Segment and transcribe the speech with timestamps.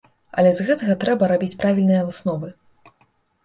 [0.43, 2.53] Але з гэтага трэба рабіць правільныя высновы.